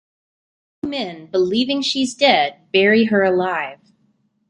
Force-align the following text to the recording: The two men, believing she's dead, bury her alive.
The 0.81 0.87
two 0.87 0.89
men, 0.89 1.25
believing 1.27 1.83
she's 1.83 2.15
dead, 2.15 2.71
bury 2.73 3.05
her 3.05 3.21
alive. 3.23 3.77